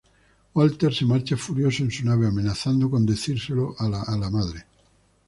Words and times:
Walter 0.55 0.91
se 0.95 1.05
marcha 1.05 1.37
furioso 1.37 1.83
en 1.83 1.91
su 1.91 2.03
nave, 2.05 2.25
amenazando 2.25 2.89
con 2.89 3.05
decirle 3.05 3.67
a 3.77 4.03
su 4.15 4.31
madre. 4.31 4.65